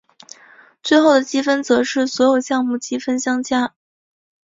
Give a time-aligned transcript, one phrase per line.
[0.81, 3.75] 最后的积分则是所有项目积分相加。